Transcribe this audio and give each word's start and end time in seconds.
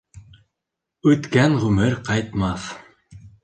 Үткән 1.11 1.59
ғүмер 1.67 1.95
ҡайтмаҫ 2.11 2.69